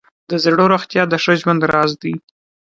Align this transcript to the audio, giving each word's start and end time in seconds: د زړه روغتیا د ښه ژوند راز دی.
د 0.29 0.31
زړه 0.43 0.65
روغتیا 0.71 1.03
د 1.09 1.13
ښه 1.23 1.33
ژوند 1.41 1.61
راز 1.73 1.91
دی. 2.01 2.13